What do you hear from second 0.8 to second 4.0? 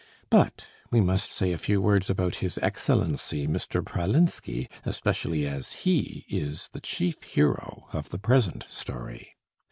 we must say a few words about his Excellency, Mr.